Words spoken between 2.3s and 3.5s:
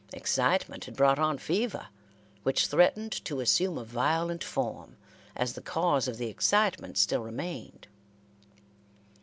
which threatened to